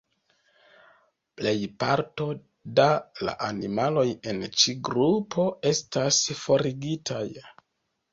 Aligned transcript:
Plejparto 1.41 2.25
da 2.79 2.85
la 3.27 3.35
animaloj 3.47 4.05
en 4.31 4.41
ĉi 4.63 4.73
grupo 4.89 5.45
estas 5.73 6.19
forigitaj. 6.41 7.23